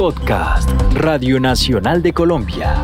Podcast 0.00 0.70
Radio 0.94 1.38
Nacional 1.38 2.00
de 2.00 2.14
Colombia. 2.14 2.82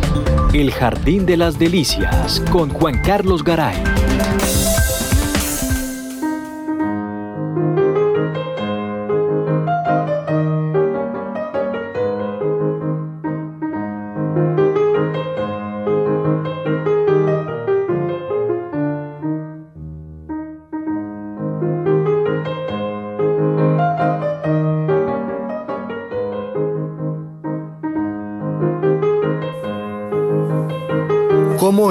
El 0.52 0.70
Jardín 0.70 1.24
de 1.24 1.38
las 1.38 1.58
Delicias 1.58 2.42
con 2.52 2.68
Juan 2.68 3.00
Carlos 3.00 3.42
Garay. 3.42 4.05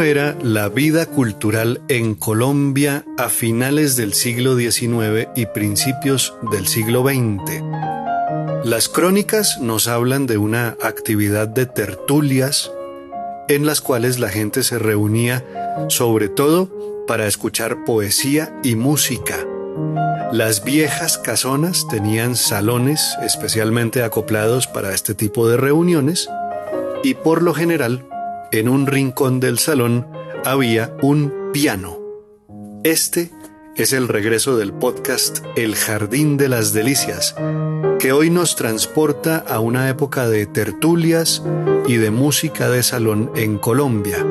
Era 0.06 0.38
la 0.44 0.70
vida 0.70 1.08
cultural 1.08 1.82
en 1.88 2.14
Colombia 2.14 3.04
a 3.18 3.30
finales 3.30 3.96
del 3.96 4.14
siglo 4.14 4.56
XIX 4.56 5.30
y 5.36 5.48
principios 5.48 6.36
del 6.52 6.68
siglo 6.68 7.04
XX? 7.04 7.64
Las 8.64 8.88
crónicas 8.88 9.60
nos 9.60 9.88
hablan 9.88 10.28
de 10.28 10.38
una 10.38 10.78
actividad 10.82 11.48
de 11.48 11.66
tertulias 11.66 12.72
en 13.48 13.66
las 13.66 13.82
cuales 13.82 14.20
la 14.20 14.30
gente 14.30 14.64
se 14.64 14.78
reunía 14.78 15.44
sobre 15.90 16.30
todo 16.30 16.70
para 17.08 17.26
escuchar 17.26 17.84
poesía 17.84 18.54
y 18.64 18.76
música. 18.76 19.38
Las 20.32 20.64
viejas 20.64 21.18
casonas 21.18 21.88
tenían 21.90 22.36
salones 22.36 23.16
especialmente 23.24 24.04
acoplados 24.04 24.68
para 24.68 24.94
este 24.94 25.16
tipo 25.16 25.48
de 25.48 25.58
reuniones 25.58 26.30
y 27.04 27.16
por 27.16 27.42
lo 27.42 27.54
general 27.54 28.06
en 28.60 28.70
un 28.70 28.88
rincón 28.88 29.40
del 29.40 29.60
salón 29.60 30.08
había 30.46 30.96
un 31.02 31.52
piano. 31.52 32.00
Este 32.84 33.32
es 33.76 33.92
el 33.92 34.08
regreso 34.08 34.56
del 34.56 34.72
podcast 34.74 35.40
El 35.56 35.76
Jardín 35.76 36.38
de 36.38 36.48
las 36.48 36.72
Delicias, 36.72 37.36
que 38.00 38.14
hoy 38.14 38.30
nos 38.30 38.56
transporta 38.56 39.38
a 39.38 39.60
una 39.60 39.90
época 39.90 40.30
de 40.30 40.46
tertulias 40.46 41.44
y 41.88 41.98
de 41.98 42.12
música 42.12 42.70
de 42.70 42.84
salón 42.84 43.32
en 43.36 43.58
Colombia, 43.58 44.26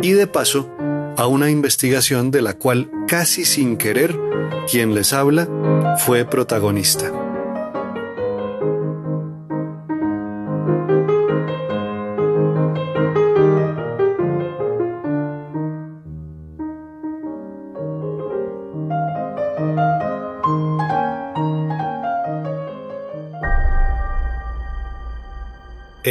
y 0.00 0.12
de 0.12 0.26
paso 0.26 0.70
a 1.16 1.26
una 1.26 1.50
investigación 1.50 2.30
de 2.30 2.42
la 2.42 2.54
cual 2.54 2.90
casi 3.06 3.44
sin 3.44 3.76
querer 3.76 4.18
quien 4.70 4.94
les 4.94 5.12
habla 5.12 5.96
fue 5.98 6.24
protagonista. 6.24 7.21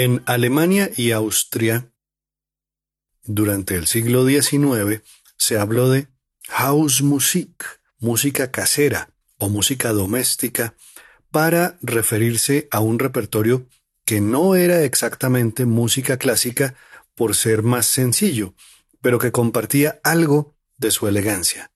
En 0.04 0.24
Alemania 0.26 0.90
y 0.98 1.12
Austria, 1.12 1.94
durante 3.24 3.76
el 3.76 3.86
siglo 3.86 4.26
XIX, 4.26 5.04
se 5.38 5.60
habló 5.60 5.92
de 5.92 6.08
Hausmusik, 6.50 7.64
música 8.00 8.50
casera 8.50 9.14
o 9.38 9.48
música 9.48 9.92
doméstica, 9.92 10.74
para 11.30 11.78
referirse 11.84 12.68
a 12.72 12.80
un 12.80 12.98
repertorio 12.98 13.68
que 14.04 14.22
no 14.22 14.56
era 14.56 14.82
exactamente 14.82 15.68
música 15.68 16.18
clásica 16.18 16.74
por 17.14 17.36
ser 17.36 17.62
más 17.62 17.86
sencillo, 17.86 18.56
pero 19.04 19.20
que 19.20 19.32
compartía 19.32 20.00
algo 20.04 20.58
de 20.78 20.90
su 20.90 21.08
elegancia. 21.08 21.74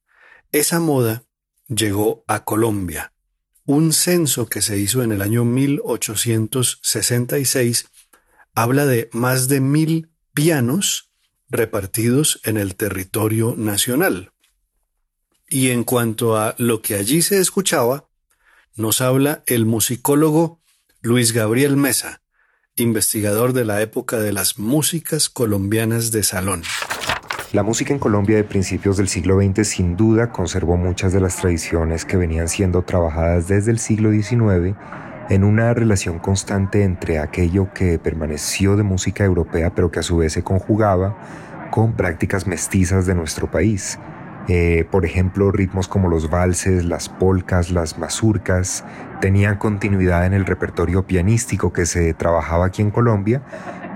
Esa 0.52 0.80
moda 0.80 1.26
llegó 1.68 2.24
a 2.28 2.44
Colombia. 2.44 3.14
Un 3.66 3.94
censo 3.94 4.48
que 4.48 4.64
se 4.64 4.80
hizo 4.80 5.04
en 5.04 5.12
el 5.12 5.22
año 5.22 5.46
1866 5.46 7.86
habla 8.56 8.86
de 8.86 9.10
más 9.12 9.48
de 9.50 9.60
mil 9.60 10.10
pianos 10.34 11.12
repartidos 11.50 12.40
en 12.46 12.58
el 12.58 12.76
territorio 12.76 13.54
nacional. 13.58 14.32
Y 15.48 15.70
en 15.70 15.84
cuanto 15.84 16.38
a 16.38 16.56
lo 16.58 16.82
que 16.82 16.96
allí 16.96 17.22
se 17.22 17.40
escuchaba, 17.40 18.08
nos 18.76 19.02
habla 19.02 19.44
el 19.46 19.66
musicólogo 19.66 20.62
Luis 21.02 21.34
Gabriel 21.34 21.78
Mesa, 21.78 22.22
investigador 22.76 23.54
de 23.54 23.66
la 23.66 23.82
época 23.82 24.18
de 24.18 24.34
las 24.34 24.58
músicas 24.58 25.30
colombianas 25.30 26.12
de 26.12 26.24
salón. 26.24 26.64
La 27.54 27.64
música 27.64 27.94
en 27.94 28.00
Colombia 28.00 28.36
de 28.38 28.44
principios 28.44 28.98
del 28.98 29.08
siglo 29.08 29.40
XX 29.40 29.68
sin 29.68 29.96
duda 29.96 30.32
conservó 30.32 30.76
muchas 30.76 31.14
de 31.14 31.22
las 31.22 31.38
tradiciones 31.38 32.04
que 32.04 32.18
venían 32.18 32.50
siendo 32.50 32.82
trabajadas 32.82 33.48
desde 33.48 33.72
el 33.72 33.80
siglo 33.80 34.12
XIX 34.12 34.76
en 35.30 35.44
una 35.44 35.74
relación 35.74 36.20
constante 36.20 36.84
entre 36.84 37.20
aquello 37.20 37.74
que 37.74 38.00
permaneció 38.00 38.76
de 38.76 38.84
música 38.84 39.24
europea 39.24 39.74
pero 39.74 39.92
que 39.92 40.00
a 40.00 40.04
su 40.04 40.18
vez 40.18 40.34
se 40.34 40.44
conjugaba 40.44 41.18
con 41.72 41.94
prácticas 41.94 42.48
mestizas 42.48 43.06
de 43.06 43.16
nuestro 43.16 43.50
país. 43.50 44.00
Eh, 44.48 44.86
por 44.92 45.06
ejemplo, 45.06 45.52
ritmos 45.52 45.88
como 45.88 46.08
los 46.08 46.30
valses, 46.30 46.86
las 46.86 47.10
polcas, 47.10 47.72
las 47.72 47.98
mazurcas 47.98 48.86
tenían 49.20 49.58
continuidad 49.58 50.26
en 50.28 50.34
el 50.34 50.46
repertorio 50.46 51.08
pianístico 51.08 51.74
que 51.74 51.88
se 51.88 52.14
trabajaba 52.14 52.68
aquí 52.68 52.84
en 52.84 52.92
Colombia, 52.92 53.42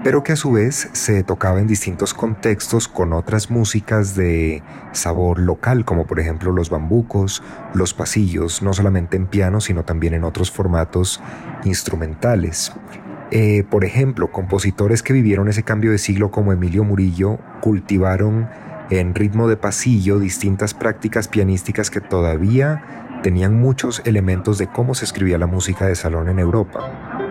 pero 0.03 0.23
que 0.23 0.31
a 0.31 0.35
su 0.35 0.51
vez 0.51 0.89
se 0.93 1.23
tocaba 1.23 1.59
en 1.59 1.67
distintos 1.67 2.13
contextos 2.13 2.87
con 2.87 3.13
otras 3.13 3.49
músicas 3.51 4.15
de 4.15 4.63
sabor 4.91 5.39
local, 5.39 5.85
como 5.85 6.07
por 6.07 6.19
ejemplo 6.19 6.51
los 6.51 6.69
bambucos, 6.69 7.43
los 7.73 7.93
pasillos, 7.93 8.61
no 8.61 8.73
solamente 8.73 9.17
en 9.17 9.27
piano, 9.27 9.59
sino 9.59 9.83
también 9.83 10.13
en 10.13 10.23
otros 10.23 10.51
formatos 10.51 11.21
instrumentales. 11.65 12.71
Eh, 13.31 13.63
por 13.69 13.85
ejemplo, 13.85 14.31
compositores 14.31 15.03
que 15.03 15.13
vivieron 15.13 15.49
ese 15.49 15.63
cambio 15.63 15.91
de 15.91 15.99
siglo 15.99 16.31
como 16.31 16.51
Emilio 16.51 16.83
Murillo 16.83 17.37
cultivaron 17.61 18.49
en 18.89 19.13
ritmo 19.13 19.47
de 19.47 19.57
pasillo 19.57 20.17
distintas 20.17 20.73
prácticas 20.73 21.27
pianísticas 21.27 21.91
que 21.91 22.01
todavía 22.01 23.19
tenían 23.21 23.59
muchos 23.59 24.01
elementos 24.05 24.57
de 24.57 24.67
cómo 24.67 24.95
se 24.95 25.05
escribía 25.05 25.37
la 25.37 25.45
música 25.45 25.85
de 25.85 25.95
salón 25.95 26.29
en 26.29 26.39
Europa. 26.39 27.28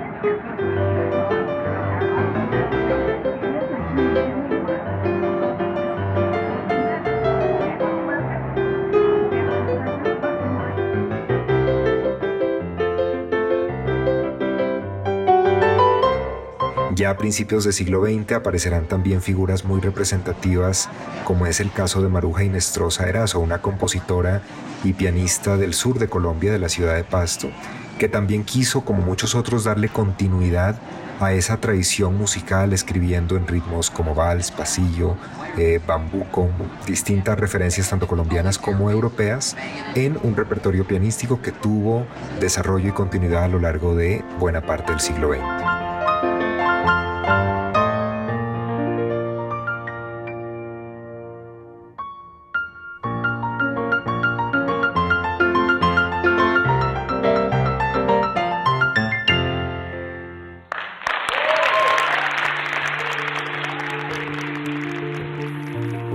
Ya 16.99 17.11
a 17.11 17.17
principios 17.17 17.63
del 17.63 17.73
siglo 17.75 18.05
XX 18.05 18.33
aparecerán 18.33 18.87
también 18.87 19.23
figuras 19.23 19.65
muy 19.65 19.81
representativas, 19.81 20.89
como 21.23 21.47
es 21.47 21.61
el 21.61 21.71
caso 21.71 22.03
de 22.03 22.09
Maruja 22.09 22.43
Inestrosa 22.43 23.09
Erazo, 23.09 23.39
una 23.39 23.63
compositora 23.63 24.43
y 24.83 24.95
pianista 24.95 25.57
del 25.57 25.75
sur 25.75 26.01
de 26.01 26.09
Colombia, 26.09 26.51
de 26.51 26.59
la 26.59 26.69
ciudad 26.69 26.97
de 26.97 27.05
Pasto, 27.05 27.51
que 28.01 28.09
también 28.09 28.43
quiso, 28.43 28.81
como 28.81 29.01
muchos 29.01 29.37
otros, 29.37 29.63
darle 29.63 29.91
continuidad 29.91 30.81
a 31.21 31.33
esa 31.33 31.61
tradición 31.61 32.19
musical, 32.19 32.73
escribiendo 32.73 33.37
en 33.37 33.47
ritmos 33.47 33.91
como 33.91 34.17
vals, 34.17 34.51
pasillo, 34.51 35.15
eh, 35.57 35.81
bambuco, 35.87 36.49
distintas 36.85 37.39
referencias 37.39 37.89
tanto 37.91 38.09
colombianas 38.09 38.59
como 38.59 38.91
europeas, 38.91 39.57
en 39.95 40.19
un 40.25 40.35
repertorio 40.35 40.85
pianístico 40.85 41.41
que 41.43 41.53
tuvo 41.53 42.09
desarrollo 42.41 42.89
y 42.89 42.93
continuidad 42.93 43.45
a 43.45 43.49
lo 43.49 43.61
largo 43.61 43.95
de 43.95 44.25
buena 44.41 44.63
parte 44.63 44.91
del 44.91 45.01
siglo 45.01 45.29
XX. 45.33 45.78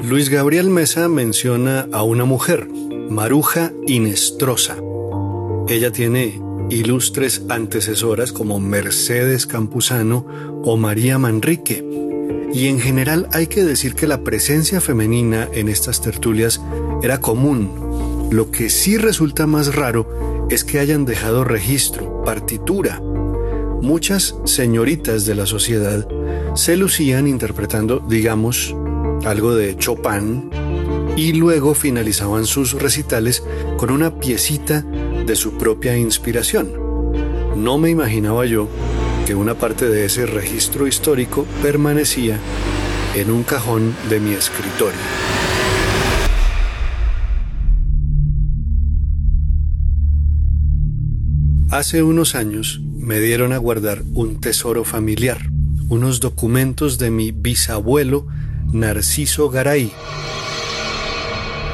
Luis 0.03 0.27
Gabriel 0.27 0.69
Mesa 0.69 1.07
menciona 1.07 1.87
a 1.93 2.03
una 2.03 2.25
mujer, 2.25 2.67
Maruja 3.09 3.71
Inestrosa. 3.87 4.75
Ella 5.69 5.93
tiene 5.93 6.41
ilustres 6.69 7.43
antecesoras 7.47 8.33
como 8.33 8.59
Mercedes 8.59 9.47
Campuzano 9.47 10.25
o 10.65 10.75
María 10.75 11.17
Manrique. 11.19 11.85
Y 12.53 12.67
en 12.67 12.81
general 12.81 13.29
hay 13.31 13.47
que 13.47 13.63
decir 13.63 13.95
que 13.95 14.05
la 14.05 14.25
presencia 14.25 14.81
femenina 14.81 15.47
en 15.53 15.69
estas 15.69 16.01
tertulias 16.01 16.59
era 17.01 17.21
común. 17.21 18.27
Lo 18.29 18.51
que 18.51 18.69
sí 18.69 18.97
resulta 18.97 19.47
más 19.47 19.73
raro 19.73 20.47
es 20.49 20.65
que 20.65 20.79
hayan 20.79 21.05
dejado 21.05 21.45
registro, 21.45 22.23
partitura. 22.25 22.99
muchas 23.81 24.35
señoritas 24.45 25.25
de 25.25 25.35
la 25.35 25.45
sociedad 25.45 26.07
se 26.55 26.77
lucían 26.77 27.27
interpretando, 27.27 27.99
digamos, 27.99 28.75
algo 29.25 29.55
de 29.55 29.77
Chopin 29.77 30.49
y 31.15 31.33
luego 31.33 31.73
finalizaban 31.73 32.45
sus 32.45 32.73
recitales 32.73 33.43
con 33.77 33.91
una 33.91 34.19
piecita 34.19 34.81
de 35.25 35.35
su 35.35 35.57
propia 35.57 35.97
inspiración. 35.97 36.71
No 37.55 37.77
me 37.77 37.89
imaginaba 37.89 38.45
yo 38.45 38.67
que 39.25 39.35
una 39.35 39.55
parte 39.55 39.87
de 39.87 40.05
ese 40.05 40.25
registro 40.25 40.87
histórico 40.87 41.45
permanecía 41.61 42.39
en 43.15 43.31
un 43.31 43.43
cajón 43.43 43.95
de 44.09 44.19
mi 44.19 44.31
escritorio. 44.31 44.99
Hace 51.69 52.03
unos 52.03 52.35
años 52.35 52.81
me 52.97 53.19
dieron 53.19 53.53
a 53.53 53.57
guardar 53.57 54.03
un 54.13 54.39
tesoro 54.39 54.83
familiar, 54.83 55.49
unos 55.89 56.19
documentos 56.19 56.97
de 56.97 57.09
mi 57.09 57.31
bisabuelo 57.31 58.27
Narciso 58.73 59.49
Garay. 59.49 59.91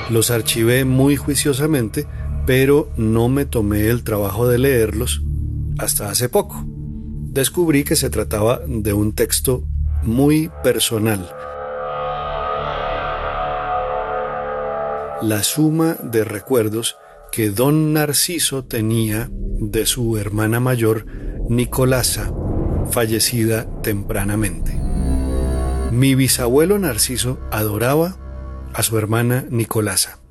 Los 0.10 0.32
archivé 0.32 0.86
muy 0.86 1.16
juiciosamente, 1.16 2.08
pero 2.46 2.90
no 2.98 3.30
me 3.30 3.46
tomé 3.46 3.88
el 3.88 4.04
trabajo 4.04 4.48
de 4.48 4.58
leerlos 4.58 5.22
hasta 5.78 6.10
hace 6.10 6.28
poco. 6.30 6.64
Descubrí 6.68 7.84
que 7.84 7.96
se 7.96 8.10
trataba 8.10 8.60
de 8.68 8.92
un 8.92 9.14
texto 9.14 9.64
muy 10.04 10.52
personal. 10.62 11.30
La 15.22 15.44
suma 15.44 15.96
de 16.04 16.24
recuerdos 16.26 16.98
que 17.32 17.50
don 17.50 17.94
Narciso 17.94 18.66
tenía 18.66 19.30
de 19.32 19.86
su 19.86 20.18
hermana 20.18 20.60
mayor, 20.60 21.06
Nicolasa, 21.50 22.34
fallecida 22.92 23.68
tempranamente. 23.82 24.79
Mi 26.00 26.16
bisabuelo 26.16 26.80
Narciso 26.80 27.42
adoraba 27.52 28.18
a 28.74 28.84
su 28.84 28.98
hermana 28.98 29.46
Nicolasa. 29.50 30.22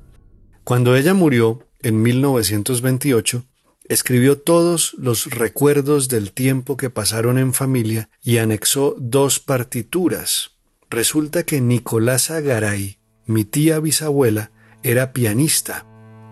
Cuando 0.63 0.95
ella 0.95 1.13
murió 1.13 1.67
en 1.83 2.01
1928, 2.01 3.45
escribió 3.87 4.39
todos 4.39 4.95
los 4.97 5.27
recuerdos 5.27 6.09
del 6.09 6.31
tiempo 6.31 6.75
que 6.75 6.89
pasaron 6.89 7.37
en 7.37 7.53
familia 7.53 8.09
y 8.23 8.39
anexó 8.39 8.95
dos 8.97 9.39
partituras. 9.39 10.57
Resulta 10.89 11.43
que 11.43 11.61
Nicolasa 11.61 12.41
Garay, 12.41 12.97
mi 13.27 13.45
tía 13.45 13.79
bisabuela, 13.79 14.49
era 14.81 15.13
pianista 15.13 15.85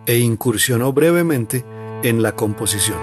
e 0.07 0.17
incursionó 0.17 0.93
brevemente 0.93 1.63
en 2.01 2.23
la 2.23 2.35
composición. 2.35 2.97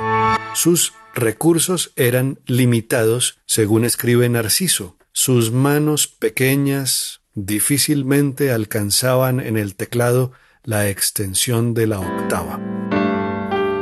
Sus 0.56 0.94
recursos 1.14 1.92
eran 1.94 2.40
limitados, 2.46 3.38
según 3.46 3.84
escribe 3.84 4.28
Narciso. 4.28 4.96
Sus 5.16 5.52
manos 5.52 6.08
pequeñas 6.08 7.20
difícilmente 7.34 8.50
alcanzaban 8.50 9.38
en 9.38 9.56
el 9.56 9.76
teclado 9.76 10.32
la 10.64 10.88
extensión 10.88 11.72
de 11.72 11.87
la 11.87 12.00
octava. 12.00 12.58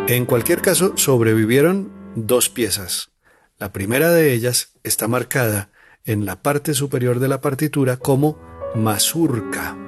En 0.09 0.27
cualquier 0.27 0.61
caso, 0.61 0.93
sobrevivieron 0.99 1.91
dos 2.17 2.51
piezas. 2.51 3.13
La 3.59 3.73
primera 3.73 4.11
de 4.11 4.35
ellas 4.35 4.75
está 4.85 5.09
marcada 5.09 5.71
en 6.05 6.27
la 6.27 6.43
parte 6.43 6.75
superior 6.75 7.19
de 7.19 7.29
la 7.29 7.41
partitura 7.41 7.97
como 7.97 8.39
mazurca. 8.75 9.82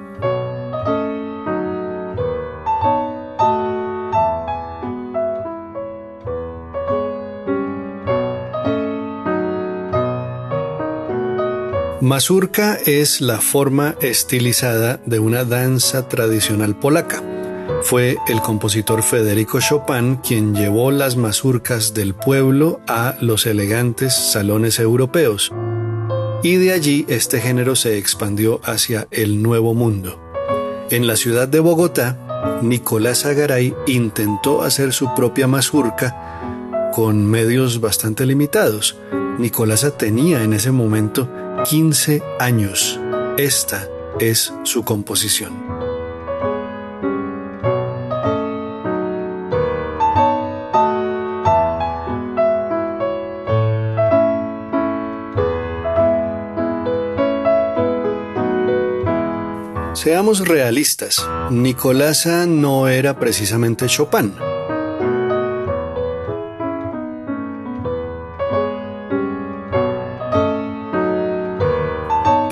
Mazurka 12.05 12.77
es 12.85 13.19
la 13.19 13.41
forma 13.41 13.95
estilizada 13.99 15.01
de 15.07 15.17
una 15.17 15.43
danza 15.43 16.07
tradicional 16.07 16.77
polaca. 16.77 17.23
Fue 17.81 18.17
el 18.27 18.41
compositor 18.41 19.01
Federico 19.01 19.59
Chopin 19.59 20.17
quien 20.17 20.53
llevó 20.53 20.91
las 20.91 21.15
mazurcas 21.15 21.95
del 21.95 22.13
pueblo 22.13 22.79
a 22.87 23.15
los 23.21 23.47
elegantes 23.47 24.13
salones 24.13 24.77
europeos. 24.77 25.51
Y 26.43 26.57
de 26.57 26.73
allí 26.73 27.07
este 27.07 27.41
género 27.41 27.75
se 27.75 27.97
expandió 27.97 28.61
hacia 28.63 29.07
el 29.09 29.41
Nuevo 29.41 29.73
Mundo. 29.73 30.21
En 30.91 31.07
la 31.07 31.15
ciudad 31.15 31.47
de 31.47 31.59
Bogotá, 31.59 32.59
Nicolás 32.61 33.25
Agaray 33.25 33.73
intentó 33.87 34.61
hacer 34.61 34.93
su 34.93 35.11
propia 35.15 35.47
mazurca 35.47 36.91
con 36.93 37.25
medios 37.25 37.81
bastante 37.81 38.27
limitados. 38.27 38.95
Nicolás 39.39 39.91
tenía 39.97 40.43
en 40.43 40.53
ese 40.53 40.69
momento 40.69 41.27
15 41.63 42.21
años. 42.39 42.99
Esta 43.37 43.87
es 44.19 44.53
su 44.63 44.83
composición. 44.83 45.63
Seamos 59.93 60.47
realistas, 60.47 61.27
Nicolasa 61.49 62.45
no 62.45 62.87
era 62.87 63.17
precisamente 63.17 63.87
Chopin. 63.87 64.35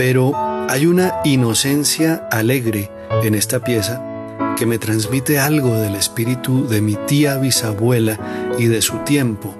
Pero 0.06 0.34
hay 0.70 0.86
una 0.86 1.22
inocencia 1.24 2.28
alegre 2.30 2.92
en 3.24 3.36
esta 3.36 3.64
pieza 3.64 4.04
que 4.58 4.66
me 4.66 4.78
transmite 4.78 5.40
algo 5.40 5.80
del 5.80 5.96
espíritu 5.96 6.68
de 6.68 6.82
mi 6.82 6.96
tía 7.08 7.38
bisabuela 7.38 8.20
y 8.60 8.66
de 8.66 8.82
su 8.82 8.98
tiempo. 9.06 9.56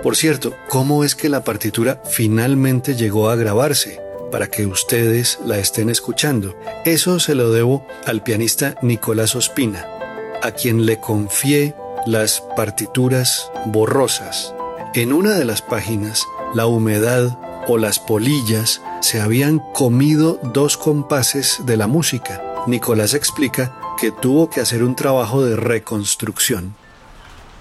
Por 0.00 0.14
cierto, 0.14 0.54
¿cómo 0.68 1.02
es 1.02 1.16
que 1.16 1.28
la 1.28 1.42
partitura 1.42 2.00
finalmente 2.08 2.94
llegó 2.94 3.30
a 3.30 3.34
grabarse 3.34 4.00
para 4.30 4.46
que 4.46 4.64
ustedes 4.64 5.40
la 5.44 5.58
estén 5.58 5.90
escuchando? 5.90 6.56
Eso 6.84 7.18
se 7.18 7.34
lo 7.34 7.50
debo 7.50 7.84
al 8.06 8.22
pianista 8.22 8.76
Nicolás 8.80 9.34
Ospina, 9.34 9.84
a 10.40 10.52
quien 10.52 10.86
le 10.86 11.00
confié 11.00 11.74
las 12.06 12.44
partituras 12.54 13.50
borrosas. 13.64 14.54
En 14.94 15.12
una 15.12 15.34
de 15.34 15.44
las 15.44 15.62
páginas, 15.62 16.22
la 16.54 16.66
humedad 16.66 17.36
o 17.68 17.76
las 17.76 17.98
polillas 17.98 18.82
se 19.00 19.20
habían 19.20 19.58
comido 19.74 20.40
dos 20.54 20.78
compases 20.78 21.64
de 21.66 21.76
la 21.76 21.86
música. 21.86 22.42
Nicolás 22.66 23.12
explica 23.12 23.78
que 24.00 24.10
tuvo 24.10 24.48
que 24.48 24.60
hacer 24.60 24.82
un 24.82 24.96
trabajo 24.96 25.44
de 25.44 25.54
reconstrucción. 25.54 26.74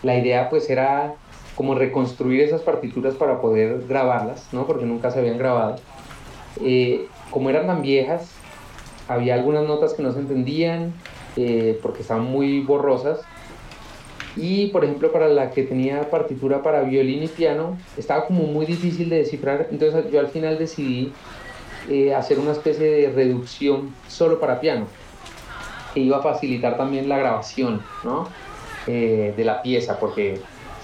La 0.04 0.18
idea 0.18 0.50
pues 0.50 0.70
era 0.70 1.14
como 1.56 1.76
reconstruir 1.76 2.42
esas 2.42 2.62
partituras 2.62 3.16
para 3.16 3.42
poder 3.42 3.86
grabarlas, 3.88 4.48
¿no? 4.54 4.66
Porque 4.66 4.86
nunca 4.86 5.12
se 5.12 5.20
habían 5.20 5.38
grabado. 5.38 5.76
Eh, 6.62 7.08
como 7.30 7.50
eran 7.50 7.68
tan 7.68 7.82
viejas, 7.82 8.30
había 9.10 9.34
algunas 9.34 9.66
notas 9.66 9.94
que 9.94 10.04
no 10.04 10.14
se 10.14 10.20
entendían 10.20 10.94
eh, 11.36 11.78
porque 11.82 12.02
estaban 12.02 12.24
muy 12.24 12.62
borrosas 12.62 13.20
y 14.38 14.68
por 14.68 14.84
ejemplo 14.86 15.12
para 15.12 15.28
la 15.28 15.52
que 15.52 15.64
tenía 15.64 16.10
partitura 16.10 16.62
para 16.62 16.82
violín 16.82 17.24
y 17.24 17.28
piano 17.28 17.78
estaba 17.98 18.26
como 18.26 18.44
muy 18.44 18.66
difícil 18.66 19.10
de 19.10 19.18
descifrar, 19.18 19.68
entonces 19.72 20.12
yo 20.12 20.20
al 20.20 20.28
final 20.28 20.58
decidí 20.58 21.12
eh, 21.90 22.14
hacer 22.14 22.40
una 22.40 22.52
especie 22.52 22.86
de 22.86 23.10
reducción 23.10 23.94
solo 24.08 24.40
para 24.40 24.60
piano, 24.60 24.88
que 25.94 26.02
iba 26.02 26.18
a 26.18 26.22
facilitar 26.22 26.78
también 26.78 27.10
la 27.10 27.18
grabación 27.18 27.82
¿no? 28.04 28.28
Eh, 28.88 29.34
de 29.36 29.44
la 29.44 29.62
pieza, 29.62 30.00
porque 30.00 30.40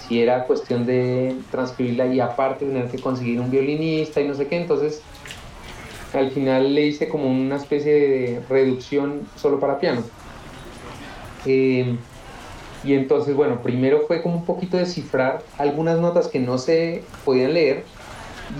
si 0.06 0.20
era 0.20 0.44
cuestión 0.44 0.84
de 0.84 1.36
transcribirla 1.50 2.06
y 2.06 2.20
aparte 2.20 2.66
tener 2.66 2.90
que 2.90 2.98
conseguir 2.98 3.40
un 3.40 3.50
violinista 3.50 4.20
y 4.20 4.28
no 4.28 4.34
sé 4.34 4.46
qué, 4.48 4.56
entonces 4.56 5.02
al 6.12 6.30
final 6.30 6.74
le 6.74 6.86
hice 6.86 7.08
como 7.08 7.26
una 7.26 7.56
especie 7.56 7.92
de 7.92 8.42
reducción 8.48 9.26
solo 9.36 9.58
para 9.58 9.78
piano. 9.78 10.02
Eh, 11.46 11.96
y 12.84 12.94
entonces, 12.94 13.34
bueno, 13.34 13.62
primero 13.62 14.02
fue 14.06 14.22
como 14.22 14.36
un 14.36 14.44
poquito 14.44 14.76
descifrar 14.76 15.42
algunas 15.58 15.98
notas 15.98 16.28
que 16.28 16.38
no 16.38 16.58
se 16.58 17.02
podían 17.24 17.54
leer 17.54 17.84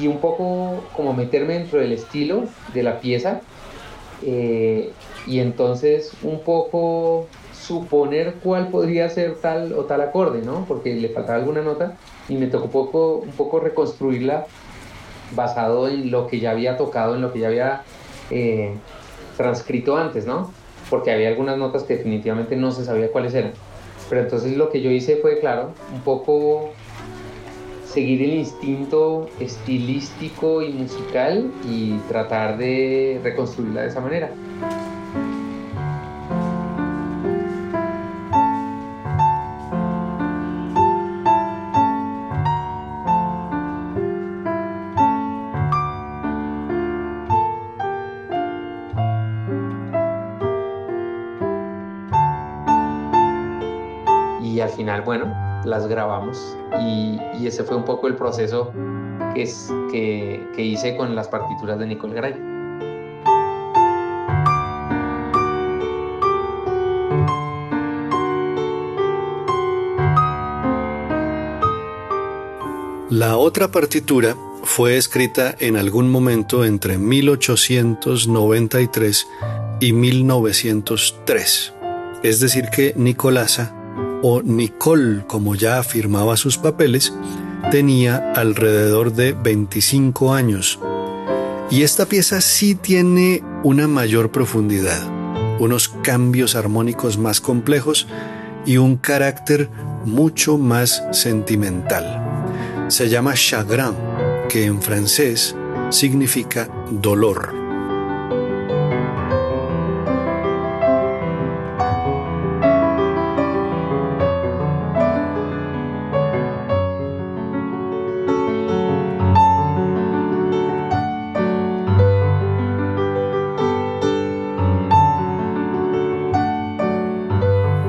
y 0.00 0.06
un 0.06 0.18
poco 0.18 0.82
como 0.96 1.12
meterme 1.12 1.54
dentro 1.54 1.78
del 1.78 1.92
estilo 1.92 2.44
de 2.72 2.82
la 2.82 3.00
pieza 3.00 3.42
eh, 4.22 4.92
y 5.26 5.40
entonces 5.40 6.12
un 6.22 6.40
poco 6.40 7.26
suponer 7.52 8.36
cuál 8.42 8.68
podría 8.68 9.08
ser 9.10 9.36
tal 9.36 9.74
o 9.74 9.84
tal 9.84 10.00
acorde, 10.00 10.42
¿no? 10.42 10.64
Porque 10.66 10.94
le 10.94 11.10
faltaba 11.10 11.38
alguna 11.38 11.62
nota 11.62 11.96
y 12.28 12.36
me 12.36 12.46
tocó 12.46 12.68
poco, 12.68 13.16
un 13.16 13.32
poco 13.32 13.60
reconstruirla 13.60 14.46
basado 15.32 15.88
en 15.88 16.10
lo 16.10 16.26
que 16.26 16.40
ya 16.40 16.52
había 16.52 16.76
tocado, 16.76 17.14
en 17.14 17.22
lo 17.22 17.32
que 17.32 17.40
ya 17.40 17.48
había 17.48 17.82
eh, 18.30 18.74
transcrito 19.36 19.96
antes, 19.96 20.26
¿no? 20.26 20.50
Porque 20.88 21.10
había 21.10 21.28
algunas 21.28 21.58
notas 21.58 21.82
que 21.82 21.96
definitivamente 21.96 22.56
no 22.56 22.70
se 22.70 22.84
sabía 22.84 23.10
cuáles 23.10 23.34
eran. 23.34 23.52
Pero 24.08 24.22
entonces 24.22 24.56
lo 24.56 24.70
que 24.70 24.80
yo 24.80 24.90
hice 24.90 25.16
fue, 25.16 25.40
claro, 25.40 25.72
un 25.92 26.00
poco 26.00 26.70
seguir 27.86 28.22
el 28.22 28.34
instinto 28.34 29.28
estilístico 29.38 30.62
y 30.62 30.70
musical 30.70 31.50
y 31.70 31.92
tratar 32.08 32.58
de 32.58 33.20
reconstruirla 33.22 33.82
de 33.82 33.88
esa 33.88 34.00
manera. 34.00 34.30
Bueno, 55.02 55.34
las 55.64 55.86
grabamos 55.86 56.56
y, 56.80 57.18
ese 57.46 57.62
fue 57.64 57.76
un 57.76 57.84
poco 57.84 58.08
el 58.08 58.16
proceso 58.16 58.72
que, 59.34 59.42
es, 59.42 59.70
que, 59.90 60.42
que 60.54 60.62
hice 60.62 60.96
con 60.96 61.14
las 61.14 61.28
partituras 61.28 61.78
de 61.78 61.86
Nicole 61.86 62.14
Garay. 62.14 62.34
La 73.10 73.36
otra 73.36 73.68
partitura 73.68 74.34
fue 74.64 74.96
escrita 74.96 75.54
en 75.60 75.76
algún 75.76 76.10
momento 76.10 76.64
entre 76.64 76.98
1893 76.98 79.28
y 79.80 79.92
1903. 79.92 81.74
Es 82.24 82.40
decir, 82.40 82.64
que 82.74 82.92
Nicolasa 82.96 83.73
o 84.26 84.40
Nicole, 84.40 85.26
como 85.26 85.54
ya 85.54 85.78
afirmaba 85.78 86.38
sus 86.38 86.56
papeles, 86.56 87.12
tenía 87.70 88.32
alrededor 88.32 89.12
de 89.12 89.32
25 89.32 90.32
años. 90.32 90.78
Y 91.70 91.82
esta 91.82 92.06
pieza 92.06 92.40
sí 92.40 92.74
tiene 92.74 93.42
una 93.64 93.86
mayor 93.86 94.32
profundidad, 94.32 95.02
unos 95.60 95.90
cambios 96.02 96.56
armónicos 96.56 97.18
más 97.18 97.42
complejos 97.42 98.06
y 98.64 98.78
un 98.78 98.96
carácter 98.96 99.68
mucho 100.06 100.56
más 100.56 101.04
sentimental. 101.12 102.86
Se 102.88 103.10
llama 103.10 103.34
chagrin, 103.34 103.92
que 104.48 104.64
en 104.64 104.80
francés 104.80 105.54
significa 105.90 106.70
dolor. 106.90 107.63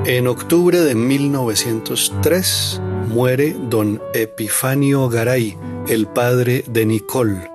En 0.08 0.28
octubre 0.28 0.82
de 0.82 0.94
1903 0.94 2.80
muere 3.10 3.56
don 3.60 4.00
Epifanio 4.14 5.10
Garay, 5.10 5.58
el 5.88 6.06
padre 6.06 6.64
de 6.68 6.86
Nicole. 6.86 7.50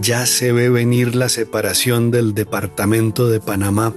Ya 0.00 0.24
se 0.24 0.52
ve 0.52 0.70
venir 0.70 1.14
la 1.14 1.28
separación 1.28 2.10
del 2.10 2.32
departamento 2.32 3.28
de 3.28 3.40
Panamá 3.40 3.92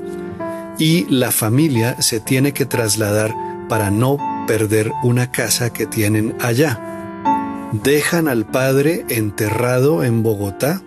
y 0.80 1.06
la 1.06 1.32
familia 1.32 2.02
se 2.02 2.20
tiene 2.20 2.52
que 2.52 2.66
trasladar 2.66 3.34
para 3.70 3.90
no 3.90 4.18
perder 4.48 4.92
una 5.02 5.32
casa 5.32 5.72
que 5.72 5.86
tienen 5.86 6.36
allá. 6.42 7.70
Dejan 7.72 8.28
al 8.28 8.46
padre 8.46 9.06
enterrado 9.08 10.04
en 10.04 10.24
Bogotá, 10.24 10.82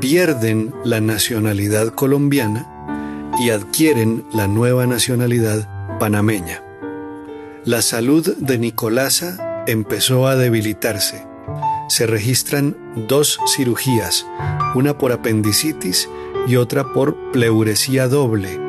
pierden 0.00 0.74
la 0.84 1.00
nacionalidad 1.00 1.88
colombiana 1.88 2.70
y 3.40 3.48
adquieren 3.48 4.26
la 4.30 4.46
nueva 4.46 4.86
nacionalidad 4.86 5.75
panameña. 5.98 6.62
La 7.64 7.82
salud 7.82 8.36
de 8.36 8.58
Nicolasa 8.58 9.64
empezó 9.66 10.26
a 10.28 10.36
debilitarse. 10.36 11.26
Se 11.88 12.06
registran 12.06 12.76
dos 13.08 13.38
cirugías, 13.54 14.26
una 14.74 14.98
por 14.98 15.12
apendicitis 15.12 16.08
y 16.46 16.56
otra 16.56 16.92
por 16.92 17.16
pleuresía 17.32 18.08
doble. 18.08 18.60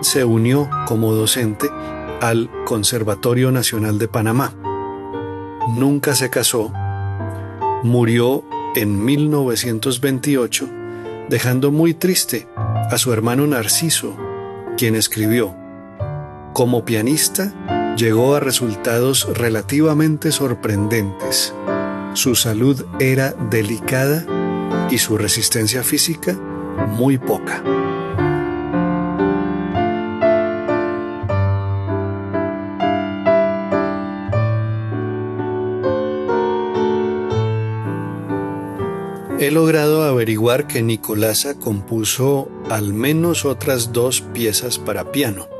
Se 0.00 0.24
unió 0.24 0.68
como 0.86 1.12
docente 1.12 1.68
al 2.20 2.50
Conservatorio 2.64 3.50
Nacional 3.50 3.98
de 3.98 4.08
Panamá. 4.08 4.54
Nunca 5.76 6.14
se 6.14 6.30
casó. 6.30 6.72
Murió 7.82 8.44
en 8.74 9.04
1928, 9.04 10.68
dejando 11.28 11.70
muy 11.70 11.94
triste 11.94 12.48
a 12.56 12.98
su 12.98 13.12
hermano 13.12 13.46
Narciso, 13.46 14.16
quien 14.76 14.94
escribió, 14.94 15.59
como 16.52 16.84
pianista, 16.84 17.94
llegó 17.96 18.34
a 18.34 18.40
resultados 18.40 19.28
relativamente 19.34 20.32
sorprendentes. 20.32 21.54
Su 22.14 22.34
salud 22.34 22.84
era 22.98 23.32
delicada 23.50 24.24
y 24.90 24.98
su 24.98 25.16
resistencia 25.16 25.82
física 25.82 26.34
muy 26.88 27.18
poca. 27.18 27.62
He 39.40 39.50
logrado 39.50 40.02
averiguar 40.02 40.66
que 40.66 40.82
Nicolasa 40.82 41.58
compuso 41.58 42.50
al 42.68 42.92
menos 42.92 43.46
otras 43.46 43.90
dos 43.90 44.20
piezas 44.20 44.78
para 44.78 45.12
piano. 45.12 45.59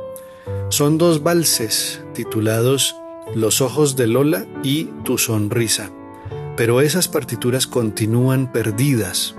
Son 0.71 0.97
dos 0.97 1.21
valses 1.21 2.01
titulados 2.13 2.95
Los 3.35 3.59
ojos 3.59 3.97
de 3.97 4.07
Lola 4.07 4.45
y 4.63 4.85
Tu 5.03 5.17
sonrisa, 5.17 5.89
pero 6.55 6.79
esas 6.79 7.09
partituras 7.09 7.67
continúan 7.67 8.49
perdidas. 8.53 9.35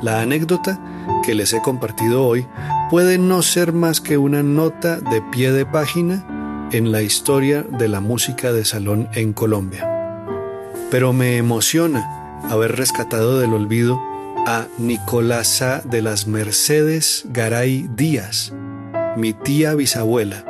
La 0.00 0.20
anécdota 0.20 0.80
que 1.24 1.34
les 1.34 1.52
he 1.54 1.60
compartido 1.60 2.24
hoy 2.24 2.46
puede 2.88 3.18
no 3.18 3.42
ser 3.42 3.72
más 3.72 4.00
que 4.00 4.16
una 4.16 4.44
nota 4.44 5.00
de 5.00 5.20
pie 5.32 5.50
de 5.50 5.66
página 5.66 6.68
en 6.70 6.92
la 6.92 7.02
historia 7.02 7.64
de 7.64 7.88
la 7.88 7.98
música 7.98 8.52
de 8.52 8.64
salón 8.64 9.08
en 9.14 9.32
Colombia. 9.32 10.28
Pero 10.88 11.12
me 11.12 11.36
emociona 11.36 12.38
haber 12.48 12.76
rescatado 12.76 13.40
del 13.40 13.54
olvido 13.54 14.00
a 14.46 14.68
Nicolasa 14.78 15.82
de 15.84 16.00
las 16.00 16.28
Mercedes 16.28 17.24
Garay 17.30 17.90
Díaz, 17.96 18.52
mi 19.16 19.32
tía 19.32 19.74
bisabuela, 19.74 20.44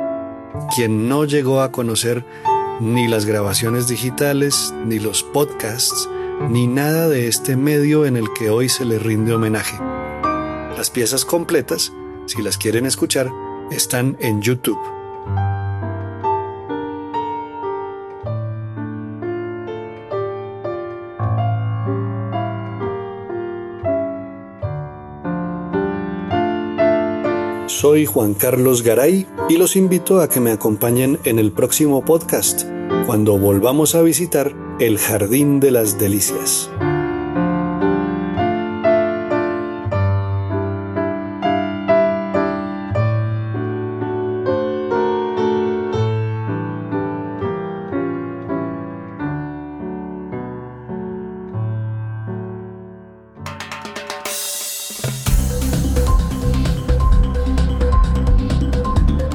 quien 0.75 1.09
no 1.09 1.25
llegó 1.25 1.61
a 1.61 1.71
conocer 1.71 2.25
ni 2.79 3.07
las 3.07 3.25
grabaciones 3.25 3.87
digitales, 3.87 4.73
ni 4.85 4.99
los 4.99 5.23
podcasts, 5.23 6.09
ni 6.49 6.67
nada 6.67 7.07
de 7.07 7.27
este 7.27 7.55
medio 7.55 8.05
en 8.05 8.17
el 8.17 8.31
que 8.33 8.49
hoy 8.49 8.69
se 8.69 8.85
le 8.85 8.97
rinde 8.97 9.33
homenaje. 9.33 9.77
Las 10.75 10.89
piezas 10.89 11.25
completas, 11.25 11.93
si 12.25 12.41
las 12.41 12.57
quieren 12.57 12.85
escuchar, 12.85 13.29
están 13.71 14.17
en 14.19 14.41
YouTube. 14.41 15.00
Soy 27.81 28.05
Juan 28.05 28.35
Carlos 28.35 28.83
Garay 28.83 29.25
y 29.49 29.57
los 29.57 29.75
invito 29.75 30.21
a 30.21 30.29
que 30.29 30.39
me 30.39 30.51
acompañen 30.51 31.17
en 31.23 31.39
el 31.39 31.51
próximo 31.51 32.05
podcast, 32.05 32.61
cuando 33.07 33.39
volvamos 33.39 33.95
a 33.95 34.03
visitar 34.03 34.53
el 34.79 34.99
Jardín 34.99 35.59
de 35.59 35.71
las 35.71 35.97
Delicias. 35.97 36.69